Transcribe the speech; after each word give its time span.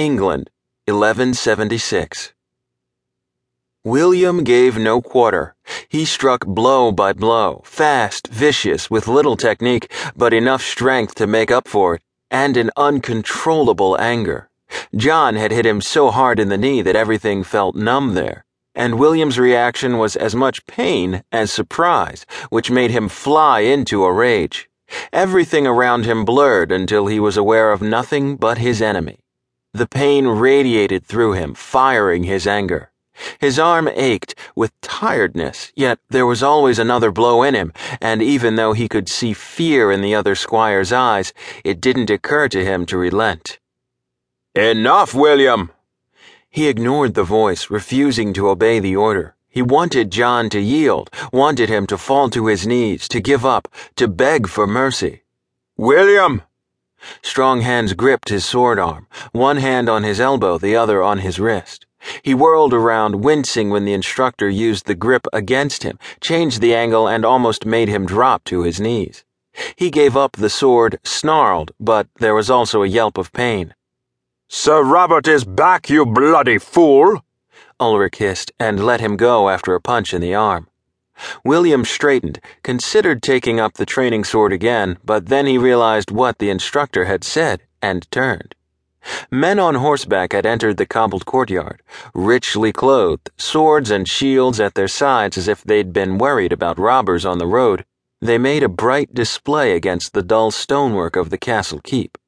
England, 0.00 0.48
1176. 0.86 2.32
William 3.84 4.42
gave 4.44 4.78
no 4.78 5.02
quarter. 5.02 5.54
He 5.90 6.06
struck 6.06 6.46
blow 6.46 6.90
by 6.90 7.12
blow, 7.12 7.60
fast, 7.66 8.26
vicious, 8.28 8.90
with 8.90 9.06
little 9.06 9.36
technique, 9.36 9.92
but 10.16 10.32
enough 10.32 10.62
strength 10.62 11.16
to 11.16 11.26
make 11.26 11.50
up 11.50 11.68
for 11.68 11.96
it, 11.96 12.02
and 12.30 12.56
an 12.56 12.70
uncontrollable 12.78 14.00
anger. 14.00 14.48
John 14.96 15.36
had 15.36 15.52
hit 15.52 15.66
him 15.66 15.82
so 15.82 16.10
hard 16.10 16.40
in 16.40 16.48
the 16.48 16.56
knee 16.56 16.80
that 16.80 16.96
everything 16.96 17.44
felt 17.44 17.76
numb 17.76 18.14
there, 18.14 18.46
and 18.74 18.98
William's 18.98 19.38
reaction 19.38 19.98
was 19.98 20.16
as 20.16 20.34
much 20.34 20.64
pain 20.64 21.22
as 21.30 21.52
surprise, 21.52 22.24
which 22.48 22.70
made 22.70 22.90
him 22.90 23.10
fly 23.10 23.60
into 23.60 24.06
a 24.06 24.12
rage. 24.14 24.70
Everything 25.12 25.66
around 25.66 26.06
him 26.06 26.24
blurred 26.24 26.72
until 26.72 27.06
he 27.06 27.20
was 27.20 27.36
aware 27.36 27.70
of 27.70 27.82
nothing 27.82 28.36
but 28.36 28.56
his 28.56 28.80
enemy. 28.80 29.18
The 29.72 29.86
pain 29.86 30.26
radiated 30.26 31.06
through 31.06 31.34
him, 31.34 31.54
firing 31.54 32.24
his 32.24 32.46
anger. 32.46 32.90
His 33.38 33.58
arm 33.58 33.88
ached 33.88 34.34
with 34.56 34.78
tiredness, 34.80 35.72
yet 35.76 35.98
there 36.08 36.26
was 36.26 36.42
always 36.42 36.78
another 36.78 37.12
blow 37.12 37.42
in 37.42 37.54
him, 37.54 37.72
and 38.00 38.22
even 38.22 38.56
though 38.56 38.72
he 38.72 38.88
could 38.88 39.08
see 39.08 39.32
fear 39.32 39.92
in 39.92 40.00
the 40.00 40.14
other 40.14 40.34
squire's 40.34 40.92
eyes, 40.92 41.32
it 41.64 41.80
didn't 41.80 42.10
occur 42.10 42.48
to 42.48 42.64
him 42.64 42.84
to 42.86 42.98
relent. 42.98 43.58
Enough, 44.54 45.14
William! 45.14 45.70
He 46.48 46.66
ignored 46.66 47.14
the 47.14 47.22
voice, 47.22 47.70
refusing 47.70 48.32
to 48.32 48.48
obey 48.48 48.80
the 48.80 48.96
order. 48.96 49.36
He 49.48 49.62
wanted 49.62 50.10
John 50.10 50.50
to 50.50 50.60
yield, 50.60 51.10
wanted 51.32 51.68
him 51.68 51.86
to 51.88 51.98
fall 51.98 52.28
to 52.30 52.46
his 52.46 52.66
knees, 52.66 53.06
to 53.08 53.20
give 53.20 53.46
up, 53.46 53.68
to 53.96 54.08
beg 54.08 54.48
for 54.48 54.66
mercy. 54.66 55.22
William! 55.76 56.42
Strong 57.22 57.60
hands 57.62 57.92
gripped 57.92 58.28
his 58.28 58.44
sword 58.44 58.78
arm, 58.78 59.06
one 59.32 59.56
hand 59.56 59.88
on 59.88 60.02
his 60.02 60.20
elbow, 60.20 60.58
the 60.58 60.76
other 60.76 61.02
on 61.02 61.18
his 61.18 61.38
wrist. 61.38 61.86
He 62.22 62.34
whirled 62.34 62.72
around, 62.72 63.22
wincing 63.22 63.68
when 63.70 63.84
the 63.84 63.92
instructor 63.92 64.48
used 64.48 64.86
the 64.86 64.94
grip 64.94 65.26
against 65.32 65.82
him, 65.82 65.98
changed 66.20 66.60
the 66.60 66.74
angle, 66.74 67.06
and 67.06 67.24
almost 67.24 67.66
made 67.66 67.88
him 67.88 68.06
drop 68.06 68.44
to 68.44 68.62
his 68.62 68.80
knees. 68.80 69.24
He 69.76 69.90
gave 69.90 70.16
up 70.16 70.32
the 70.32 70.50
sword, 70.50 70.98
snarled, 71.04 71.72
but 71.78 72.06
there 72.16 72.34
was 72.34 72.48
also 72.48 72.82
a 72.82 72.88
yelp 72.88 73.18
of 73.18 73.32
pain. 73.32 73.74
Sir 74.48 74.82
Robert 74.82 75.28
is 75.28 75.44
back, 75.44 75.90
you 75.90 76.06
bloody 76.06 76.58
fool! 76.58 77.22
Ulrich 77.78 78.16
hissed 78.16 78.52
and 78.58 78.84
let 78.84 79.00
him 79.00 79.16
go 79.16 79.48
after 79.48 79.74
a 79.74 79.80
punch 79.80 80.12
in 80.14 80.20
the 80.20 80.34
arm. 80.34 80.69
William 81.44 81.84
straightened, 81.84 82.40
considered 82.62 83.22
taking 83.22 83.60
up 83.60 83.74
the 83.74 83.86
training 83.86 84.24
sword 84.24 84.52
again, 84.52 84.98
but 85.04 85.26
then 85.26 85.46
he 85.46 85.58
realized 85.58 86.10
what 86.10 86.38
the 86.38 86.50
instructor 86.50 87.04
had 87.04 87.24
said 87.24 87.62
and 87.82 88.10
turned. 88.10 88.54
Men 89.30 89.58
on 89.58 89.76
horseback 89.76 90.32
had 90.32 90.44
entered 90.44 90.76
the 90.76 90.86
cobbled 90.86 91.24
courtyard, 91.24 91.82
richly 92.14 92.72
clothed, 92.72 93.30
swords 93.38 93.90
and 93.90 94.06
shields 94.06 94.60
at 94.60 94.74
their 94.74 94.88
sides 94.88 95.38
as 95.38 95.48
if 95.48 95.62
they'd 95.64 95.92
been 95.92 96.18
worried 96.18 96.52
about 96.52 96.78
robbers 96.78 97.24
on 97.24 97.38
the 97.38 97.46
road. 97.46 97.84
They 98.20 98.36
made 98.36 98.62
a 98.62 98.68
bright 98.68 99.14
display 99.14 99.74
against 99.74 100.12
the 100.12 100.22
dull 100.22 100.50
stonework 100.50 101.16
of 101.16 101.30
the 101.30 101.38
castle 101.38 101.80
keep. 101.82 102.18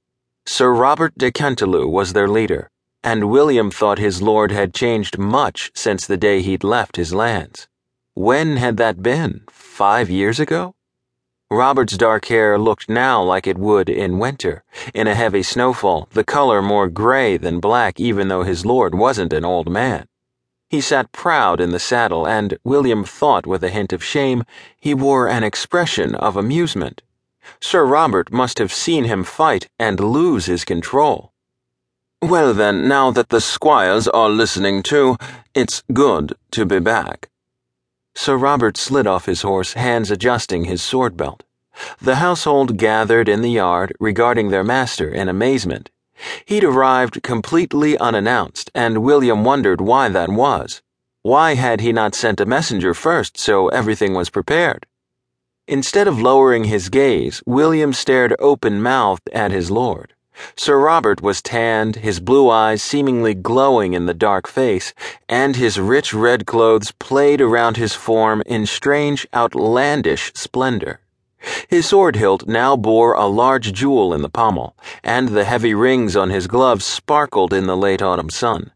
Sir 0.47 0.73
Robert 0.73 1.17
de 1.19 1.31
Cantilou 1.31 1.87
was 1.87 2.15
their 2.15 2.29
leader, 2.29 2.71
and 3.05 3.31
William 3.31 3.71
thought 3.71 3.99
his 3.99 4.23
lord 4.23 4.51
had 4.51 4.73
changed 4.75 5.19
much 5.19 5.71
since 5.75 6.07
the 6.07 6.17
day 6.17 6.41
he'd 6.41 6.65
left 6.65 6.97
his 6.97 7.13
lands. 7.13 7.69
When 8.15 8.59
had 8.59 8.77
that 8.77 9.03
been? 9.03 9.41
Five 9.49 10.11
years 10.11 10.39
ago? 10.39 10.75
Robert's 11.51 11.97
dark 11.97 12.27
hair 12.27 12.59
looked 12.59 12.87
now 12.87 13.23
like 13.23 13.47
it 13.47 13.57
would 13.57 13.89
in 13.89 14.19
winter, 14.19 14.65
in 14.93 15.07
a 15.07 15.15
heavy 15.15 15.43
snowfall, 15.43 16.09
the 16.13 16.23
color 16.23 16.61
more 16.61 16.89
gray 16.89 17.39
than 17.39 17.59
black, 17.59 17.99
even 17.99 18.29
though 18.29 18.43
his 18.43 18.67
lord 18.67 18.95
wasn't 18.95 19.33
an 19.33 19.47
old 19.47 19.71
man. 19.71 20.09
He 20.69 20.83
sat 20.83 21.11
proud 21.11 21.59
in 21.59 21.71
the 21.71 21.79
saddle, 21.79 22.27
and 22.27 22.59
William 22.65 23.03
thought 23.03 23.47
with 23.47 23.65
a 23.65 23.71
hint 23.71 23.95
of 23.95 24.05
shame 24.05 24.45
he 24.79 24.95
wore 24.95 25.27
an 25.27 25.43
expression 25.43 26.15
of 26.15 26.37
amusement. 26.37 27.01
Sir 27.61 27.85
Robert 27.85 28.31
must 28.31 28.59
have 28.59 28.75
seen 28.75 29.05
him 29.05 29.25
fight 29.25 29.69
and 29.79 29.99
lose 29.99 30.45
his 30.45 30.67
control. 30.67 31.33
Well, 32.21 32.53
then, 32.53 32.87
now 32.87 33.11
that 33.11 33.31
the 33.31 33.41
squires 33.41 34.07
are 34.07 34.29
listening 34.29 34.83
too, 34.83 35.17
it's 35.55 35.83
good 35.95 36.35
to 36.51 36.67
be 36.67 36.79
back. 36.79 37.31
Sir 38.15 38.37
Robert 38.37 38.77
slid 38.77 39.07
off 39.07 39.27
his 39.27 39.43
horse, 39.43 39.73
hands 39.73 40.11
adjusting 40.11 40.65
his 40.65 40.83
sword 40.83 41.17
belt. 41.17 41.43
The 42.01 42.17
household 42.17 42.77
gathered 42.77 43.29
in 43.29 43.41
the 43.41 43.51
yard, 43.51 43.95
regarding 43.99 44.51
their 44.51 44.63
master 44.63 45.09
in 45.09 45.29
amazement. 45.29 45.91
He'd 46.45 46.63
arrived 46.63 47.23
completely 47.23 47.99
unannounced, 47.99 48.71
and 48.75 49.03
William 49.03 49.45
wondered 49.45 49.81
why 49.81 50.09
that 50.11 50.29
was. 50.29 50.83
Why 51.23 51.55
had 51.55 51.81
he 51.81 51.93
not 51.93 52.15
sent 52.15 52.41
a 52.41 52.47
messenger 52.47 52.95
first 52.95 53.39
so 53.39 53.69
everything 53.69 54.15
was 54.15 54.31
prepared? 54.31 54.87
Instead 55.67 56.09
of 56.09 56.21
lowering 56.21 56.65
his 56.65 56.89
gaze, 56.89 57.43
William 57.47 57.93
stared 57.93 58.35
open 58.39 58.83
mouthed 58.83 59.31
at 59.33 59.53
his 59.53 59.71
lord. 59.71 60.15
Sir 60.57 60.79
Robert 60.79 61.21
was 61.21 61.43
tanned, 61.43 61.97
his 61.97 62.21
blue 62.21 62.49
eyes 62.49 62.83
seemingly 62.83 63.35
glowing 63.35 63.95
in 63.95 64.07
the 64.07 64.15
dark 64.15 64.49
face, 64.49 64.95
and 65.29 65.57
his 65.57 65.79
rich 65.79 66.15
red 66.15 66.47
clothes 66.47 66.93
played 66.93 67.41
around 67.41 67.77
his 67.77 67.95
form 67.95 68.43
in 68.47 68.67
strange, 68.67 69.27
outlandish 69.35 70.33
splendor. 70.35 71.01
His 71.69 71.87
sword 71.87 72.17
hilt 72.17 72.47
now 72.47 72.77
bore 72.77 73.15
a 73.15 73.27
large 73.27 73.73
jewel 73.73 74.15
in 74.15 74.23
the 74.23 74.29
pommel, 74.29 74.77
and 75.03 75.31
the 75.31 75.45
heavy 75.45 75.75
rings 75.75 76.15
on 76.17 76.31
his 76.31 76.47
gloves 76.47 76.85
sparkled 76.85 77.53
in 77.53 77.67
the 77.67 77.77
late 77.77 78.01
autumn 78.01 78.31
sun. 78.31 78.71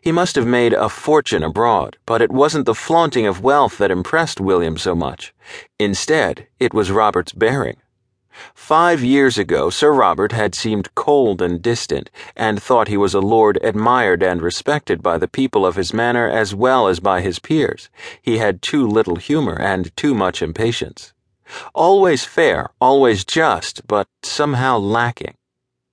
He 0.00 0.12
must 0.12 0.36
have 0.36 0.46
made 0.46 0.74
a 0.74 0.90
fortune 0.90 1.42
abroad, 1.42 1.96
but 2.04 2.20
it 2.20 2.30
wasn't 2.30 2.66
the 2.66 2.74
flaunting 2.74 3.26
of 3.26 3.42
wealth 3.42 3.78
that 3.78 3.90
impressed 3.90 4.40
William 4.40 4.76
so 4.76 4.94
much. 4.94 5.32
Instead, 5.78 6.46
it 6.58 6.74
was 6.74 6.90
Robert's 6.90 7.32
bearing. 7.32 7.78
Five 8.54 9.02
years 9.02 9.38
ago, 9.38 9.70
Sir 9.70 9.92
Robert 9.92 10.32
had 10.32 10.54
seemed 10.54 10.94
cold 10.94 11.42
and 11.42 11.60
distant, 11.60 12.10
and 12.36 12.62
thought 12.62 12.88
he 12.88 12.96
was 12.96 13.14
a 13.14 13.20
lord 13.20 13.58
admired 13.62 14.22
and 14.22 14.40
respected 14.40 15.02
by 15.02 15.18
the 15.18 15.28
people 15.28 15.66
of 15.66 15.76
his 15.76 15.92
manor 15.92 16.28
as 16.28 16.54
well 16.54 16.88
as 16.88 17.00
by 17.00 17.20
his 17.20 17.38
peers. 17.38 17.88
He 18.22 18.38
had 18.38 18.62
too 18.62 18.86
little 18.86 19.16
humor 19.16 19.58
and 19.60 19.94
too 19.96 20.14
much 20.14 20.42
impatience. 20.42 21.12
Always 21.74 22.24
fair, 22.24 22.70
always 22.80 23.24
just, 23.24 23.86
but 23.86 24.06
somehow 24.22 24.78
lacking. 24.78 25.34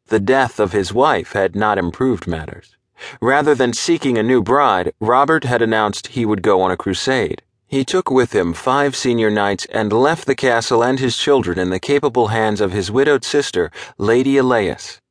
The 0.08 0.20
death 0.20 0.60
of 0.60 0.72
his 0.72 0.94
wife 0.94 1.34
had 1.34 1.56
not 1.56 1.78
improved 1.78 2.28
matters. 2.28 2.78
Rather 3.22 3.54
than 3.54 3.74
seeking 3.74 4.18
a 4.18 4.24
new 4.24 4.42
bride, 4.42 4.94
Robert 5.00 5.44
had 5.44 5.62
announced 5.62 6.08
he 6.08 6.26
would 6.26 6.42
go 6.42 6.62
on 6.62 6.72
a 6.72 6.78
crusade. 6.78 7.42
He 7.70 7.84
took 7.84 8.10
with 8.10 8.34
him 8.34 8.54
five 8.54 8.96
senior 8.96 9.30
knights 9.30 9.68
and 9.72 9.92
left 9.92 10.26
the 10.26 10.36
castle 10.36 10.82
and 10.82 11.00
his 11.00 11.18
children 11.18 11.60
in 11.60 11.70
the 11.70 11.82
capable 11.82 12.28
hands 12.28 12.62
of 12.62 12.72
his 12.72 12.90
widowed 12.90 13.26
sister, 13.26 13.72
Lady 13.98 14.38
Elias. 14.38 15.02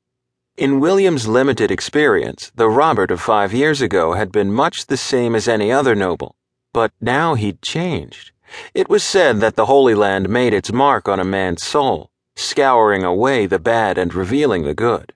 In 0.56 0.80
William's 0.80 1.28
limited 1.28 1.70
experience, 1.70 2.50
the 2.54 2.70
Robert 2.70 3.10
of 3.10 3.20
five 3.20 3.52
years 3.52 3.82
ago 3.82 4.14
had 4.14 4.32
been 4.32 4.54
much 4.54 4.86
the 4.86 4.96
same 4.96 5.34
as 5.34 5.46
any 5.46 5.70
other 5.70 5.94
noble, 5.94 6.34
but 6.72 6.92
now 6.98 7.34
he'd 7.34 7.60
changed. 7.60 8.32
It 8.72 8.88
was 8.88 9.04
said 9.04 9.40
that 9.40 9.56
the 9.56 9.66
Holy 9.66 9.94
Land 9.94 10.30
made 10.30 10.54
its 10.54 10.72
mark 10.72 11.08
on 11.08 11.20
a 11.20 11.24
man's 11.24 11.62
soul, 11.62 12.10
scouring 12.36 13.04
away 13.04 13.44
the 13.44 13.58
bad 13.58 13.98
and 13.98 14.14
revealing 14.14 14.62
the 14.62 14.74
good. 14.74 15.12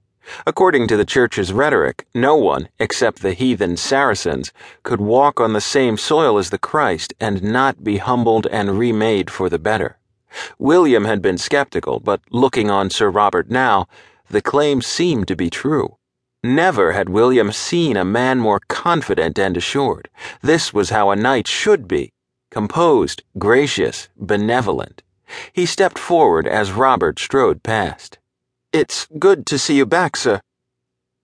According 0.46 0.86
to 0.88 0.96
the 0.96 1.04
church's 1.04 1.52
rhetoric, 1.52 2.06
no 2.14 2.36
one, 2.36 2.68
except 2.78 3.22
the 3.22 3.32
heathen 3.32 3.76
Saracens, 3.76 4.52
could 4.82 5.00
walk 5.00 5.40
on 5.40 5.52
the 5.52 5.60
same 5.60 5.96
soil 5.96 6.38
as 6.38 6.50
the 6.50 6.58
Christ 6.58 7.14
and 7.18 7.42
not 7.42 7.82
be 7.82 7.96
humbled 7.96 8.46
and 8.48 8.78
remade 8.78 9.30
for 9.30 9.48
the 9.48 9.58
better. 9.58 9.98
William 10.58 11.06
had 11.06 11.20
been 11.20 11.38
skeptical, 11.38 12.00
but 12.00 12.20
looking 12.30 12.70
on 12.70 12.90
Sir 12.90 13.10
Robert 13.10 13.50
now, 13.50 13.88
the 14.28 14.40
claim 14.40 14.80
seemed 14.80 15.26
to 15.28 15.36
be 15.36 15.50
true. 15.50 15.96
Never 16.44 16.92
had 16.92 17.08
William 17.08 17.50
seen 17.50 17.96
a 17.96 18.04
man 18.04 18.38
more 18.38 18.60
confident 18.68 19.38
and 19.38 19.56
assured. 19.56 20.08
This 20.40 20.72
was 20.72 20.90
how 20.90 21.10
a 21.10 21.16
knight 21.16 21.46
should 21.46 21.88
be 21.88 22.12
composed, 22.50 23.22
gracious, 23.38 24.08
benevolent. 24.16 25.02
He 25.52 25.66
stepped 25.66 25.98
forward 25.98 26.46
as 26.46 26.72
Robert 26.72 27.18
strode 27.18 27.62
past. 27.62 28.18
It's 28.72 29.08
good 29.18 29.46
to 29.46 29.58
see 29.58 29.76
you 29.76 29.84
back, 29.84 30.16
sir. 30.16 30.40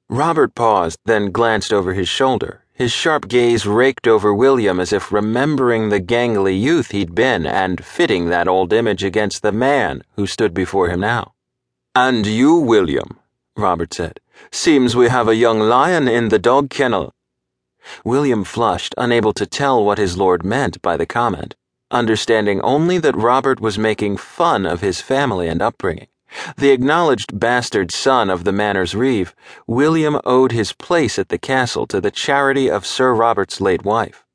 Robert 0.09 0.57
paused, 0.57 0.99
then 1.05 1.31
glanced 1.31 1.73
over 1.73 1.93
his 1.93 2.09
shoulder. 2.09 2.65
His 2.73 2.91
sharp 2.91 3.29
gaze 3.29 3.67
raked 3.67 4.09
over 4.09 4.35
William 4.35 4.81
as 4.81 4.93
if 4.93 5.13
remembering 5.13 5.89
the 5.89 6.01
gangly 6.01 6.61
youth 6.61 6.91
he'd 6.91 7.15
been 7.15 7.47
and 7.47 7.85
fitting 7.85 8.31
that 8.31 8.49
old 8.49 8.73
image 8.73 9.05
against 9.05 9.43
the 9.43 9.53
man 9.53 10.03
who 10.17 10.27
stood 10.27 10.55
before 10.55 10.89
him 10.89 10.99
now. 10.99 11.35
And 11.95 12.27
you, 12.27 12.57
William, 12.57 13.21
Robert 13.57 13.95
said. 13.95 14.19
Seems 14.51 14.97
we 14.97 15.09
have 15.09 15.29
a 15.29 15.37
young 15.37 15.61
lion 15.61 16.09
in 16.09 16.31
the 16.31 16.41
dog 16.41 16.69
kennel. 16.69 17.15
William 18.05 18.43
flushed, 18.43 18.93
unable 18.99 19.33
to 19.35 19.47
tell 19.47 19.85
what 19.85 19.99
his 19.99 20.19
lord 20.19 20.45
meant 20.45 20.83
by 20.83 20.97
the 20.97 21.07
comment, 21.07 21.55
understanding 21.93 22.61
only 22.63 22.99
that 22.99 23.17
Robert 23.17 23.61
was 23.61 23.79
making 23.79 24.17
fun 24.17 24.67
of 24.67 24.81
his 24.81 25.01
family 25.01 25.47
and 25.47 25.63
upbringing. 25.63 26.09
The 26.59 26.71
acknowledged 26.71 27.41
bastard 27.41 27.91
son 27.91 28.29
of 28.29 28.45
the 28.45 28.53
manor's 28.53 28.95
reeve, 28.95 29.35
William 29.67 30.21
owed 30.25 30.53
his 30.53 30.75
place 30.75 31.19
at 31.19 31.31
the 31.31 31.39
castle 31.39 31.87
to 31.87 32.01
the 32.01 32.11
charity 32.11 32.71
of 32.71 32.87
Sir 32.87 33.15
Robert's 33.15 33.61
late 33.61 33.85
wife. 33.85 34.26